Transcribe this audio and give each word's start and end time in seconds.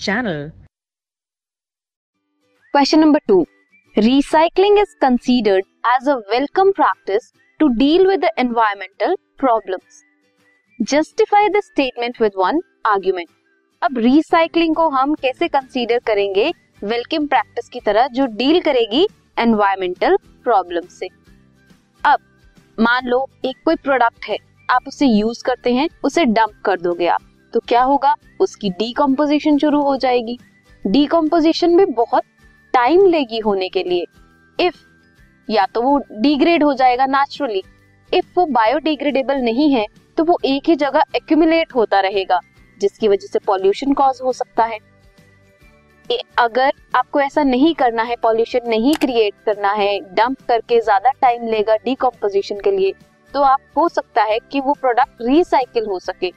Channel 0.00 0.50
question 2.74 3.00
number 3.00 3.20
two 3.28 3.44
recycling 3.96 4.78
is 4.78 4.94
considered 5.00 5.64
as 5.86 6.08
a 6.08 6.14
welcome 6.30 6.70
practice 6.70 7.30
to 7.60 7.68
deal 7.74 8.06
with 8.06 8.20
the 8.20 8.28
environmental 8.38 9.14
problems 9.38 10.02
justify 10.78 11.48
the 11.48 11.60
statement 11.64 12.22
with 12.22 12.32
one 12.36 12.60
argument 12.86 13.28
अब 13.82 13.98
recycling 13.98 14.74
को 14.76 14.88
हम 14.88 15.14
कैसे 15.14 15.48
consider 15.48 15.98
करेंगे 16.06 16.50
welcome 16.84 17.26
practice 17.26 17.68
की 17.68 17.80
तरह 17.80 18.08
जो 18.08 18.26
deal 18.36 18.60
करेगी 18.60 19.06
environmental 19.38 20.16
problem 20.44 20.86
से? 20.90 21.08
अब 22.04 22.18
मान 22.78 23.06
लो 23.06 23.26
एक 23.44 23.56
कोई 23.64 23.76
प्रोडक्ट 23.76 24.24
है, 24.28 24.36
आप 24.70 24.88
उसे 24.88 25.06
यूज़ 25.06 25.44
करते 25.44 25.72
हैं, 25.74 25.88
उसे 26.04 26.24
डंप 26.24 26.62
कर 26.64 26.80
दोगे 26.80 27.06
आप। 27.06 27.29
तो 27.54 27.60
क्या 27.60 27.82
होगा? 27.82 28.14
उसकी 28.40 28.70
डीकम्पोजिशन 28.72 29.58
शुरू 29.58 29.82
हो 29.82 29.96
जाएगी। 29.98 30.38
डीकम्पोजिशन 30.84 31.70
में 31.70 31.92
बहुत 31.94 32.22
टाइम 32.74 33.06
लेगी 33.06 33.38
होने 33.40 33.68
के 33.68 33.82
लिए। 33.82 34.04
इफ़ 34.58 34.76
या 35.48 35.66
तो 35.66 35.82
वो 35.82 35.98
डिग्रेड 36.12 36.64
हो 36.64 36.74
जाएगा 36.74 37.06
नेचुरली 37.08 37.62
इफ़ 38.12 38.26
वो 38.36 38.44
बायोडिग्रेडेबल 38.48 39.40
नहीं 39.40 39.72
है 39.72 39.86
तो 40.18 40.24
वो 40.24 40.38
एक 40.46 40.68
ही 40.68 40.74
जगह 40.76 41.02
एक्यूमुलेट 41.16 41.74
होता 41.74 42.00
रहेगा, 42.00 42.38
जिसकी 42.80 43.08
वजह 43.08 43.26
से 43.26 43.38
पॉल्यूशन 43.40 43.92
कॉज 43.94 44.20
हो 44.24 44.32
सकता 44.34 44.64
है। 44.64 44.78
अगर 46.38 46.72
आपको 46.96 47.20
ऐसा 47.20 47.42
नहीं 47.42 47.74
करना 47.74 48.02
है 48.02 48.16
पॉल्यूशन 48.22 48.68
नहीं 48.68 48.94
क्रिएट 48.96 49.34
करना 49.46 49.72
है 49.72 49.98
डंप 50.14 50.40
करके 50.48 50.80
ज़्यादा 50.80 51.10
टाइम 51.20 51.46
लेगा 51.48 51.76
डिकम्पोजिशन 51.76 52.60
के 52.60 52.70
लिए 52.70 52.92
तो 53.34 53.42
आप, 53.42 53.58
हो 53.76 53.88
सकता 53.88 54.22
है 54.22 54.38
कि 54.52 54.60
वो 54.60 54.72
प्रोडक्ट 54.74 55.22
रिसाइकिल 55.22 55.86
हो 55.86 55.98
सके। 56.00 56.30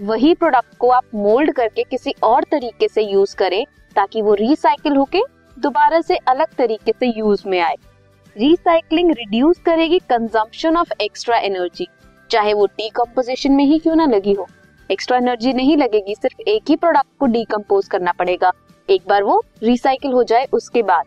वही 0.00 0.34
प्रोडक्ट 0.34 0.76
को 0.78 0.88
आप 0.88 1.04
मोल्ड 1.14 1.52
करके 1.52 1.82
किसी 1.82 2.14
और 2.22 2.44
तरीके 2.44 2.88
से 2.88 3.02
यूज़ 3.02 3.36
करें 3.36 3.64
ताकि 3.96 4.22
वो 4.22 4.34
रिसाइकिल 4.34 4.96
होके 4.96 5.20
दोबारा 5.58 6.00
से 6.00 6.16
अलग 6.16 6.54
तरीके 6.54 6.92
से 6.92 7.06
यूज़ 7.18 7.42
में 7.46 7.60
आए। 7.60 7.74
रिसाइकलिंग 8.36 9.10
रिड्यूस 9.10 9.58
करेगी 9.58 9.98
कंजम्पशन 9.98 10.76
ऑफ़ 10.76 10.92
एक्स्ट्रा 11.00 11.36
एनर्जी 11.36 11.86
चाहे 12.30 12.54
वो 12.54 12.66
डीकम्पोजिशन 12.66 13.52
में 13.52 13.64
ही 13.64 13.78
क्यों 13.78 13.96
ना 13.96 14.06
लगी 14.06 14.32
हो। 14.32 14.46
एक्स्ट्रा 14.90 15.16
एनर्जी 15.16 15.52
नहीं 15.52 15.76
लगेगी, 15.76 16.14
सिर्फ़ 16.14 16.40
एक 16.40 16.62
ही 16.68 16.76
प्रोडक्ट 16.76 17.18
को 17.20 17.26
डीकम्पोज 17.26 17.88
करना 17.88 18.12
पड़ेगा। 18.12 18.52
एक 18.90 19.02
बार 19.08 19.22
वो 19.22 19.42
रिसाइकिल 19.62 20.12
हो 20.12 20.22
जाए, 20.22 20.46
उसके 20.52 20.82
बाद। 20.82 21.04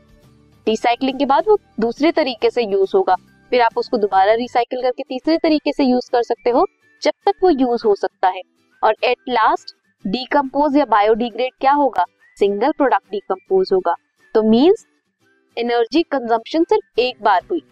रिसाइकलिंग 0.67 1.19
के 1.19 1.25
बाद 1.25 1.43
वो 1.47 1.57
दूसरे 1.79 2.11
तरीके 2.11 2.49
से 2.49 2.63
यूज़ 2.63 2.91
होगा। 2.95 3.15
फिर 3.51 3.61
आप 3.61 3.77
उसको 3.77 3.97
दोबारा 3.97 4.33
रिसाइकिल 4.33 4.81
करके 4.81 5.03
तीसरे 5.03 5.37
तरीके 5.37 5.71
से 5.71 5.83
यूज़ 5.83 6.11
कर 6.11 6.23
सकते 6.23 6.49
हो, 6.49 6.67
जब 7.01 7.11
तक 7.25 7.33
वो 7.43 7.49
यूज़ 7.49 7.87
हो 7.87 7.95
सकता 7.95 8.27
है। 8.27 8.41
और 8.83 8.95
एट 9.03 9.17
लास्ट 9.29 9.75
डीकम्पोज 10.05 10.77
या 10.77 10.85
बायोडिग्रेड 10.85 11.51
क्या 11.59 11.71
होगा? 11.73 12.05
सिंगल 12.37 12.71
प्रोडक्ट 12.71 13.11
डीकम्पोज 13.11 13.69
होगा। 13.73 13.95
तो 14.35 14.43
मीन्स 14.43 14.85
एनर्जी 15.57 16.01
कंजम्पशन 16.03 16.63
सिर्फ़ 16.63 16.99
एक 16.99 17.23
बार 17.23 17.41
हुई। 17.51 17.63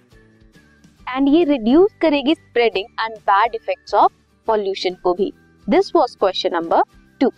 एंड 1.07 1.29
ये 1.29 1.43
रिड्यूस 1.43 1.91
करेगी 2.01 2.33
spreading 2.35 2.85
and 3.01 3.17
bad 3.19 3.55
effects 3.55 3.93
of 3.93 4.11
pollution 4.47 4.95
को 5.03 5.13
भी। 5.13 5.31
This 5.67 5.91
was 5.95 6.17
question 6.17 6.53
number 6.53 6.81
two 7.21 7.31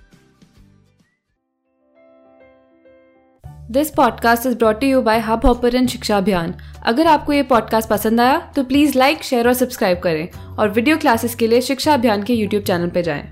this 3.72 3.90
podcast 3.90 4.46
is 4.46 4.58
brought 4.58 4.84
you 4.84 5.02
by 5.02 5.20
Hubhopper 5.46 5.86
Shiksha 5.88 6.18
Abhiyan 6.18 6.54
अगर 6.86 7.08
आपको 7.08 7.34
ये 7.34 7.44
पॉडकास्ट 7.44 7.90
पसंद 7.90 8.22
आया 8.22 8.40
तो 8.56 8.64
प्लीज़ 8.64 8.98
लाइक 8.98 9.24
शेयर 9.24 9.48
और 9.48 9.54
सब्सक्राइब 9.54 10.00
करें। 10.00 10.56
और 10.58 10.70
वीडियो 10.70 10.98
क्लासेस 10.98 11.36
के 11.36 11.48
लिए 11.48 11.62
शिक्षा 11.62 11.94
अभियान 11.94 12.24
के 12.24 12.34
यूट्यूब 12.34 12.64
चैनल 12.64 12.90
पर 12.90 13.02
जाएँ। 13.02 13.32